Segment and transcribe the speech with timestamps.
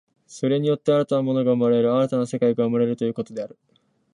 [0.25, 3.59] それによって新たな物が生まれる、新たな世界が生まれるということである。